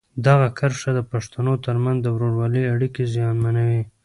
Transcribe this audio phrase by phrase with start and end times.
[0.27, 3.81] دغه کرښه د پښتنو ترمنځ د ورورولۍ اړیکې زیانمنوي.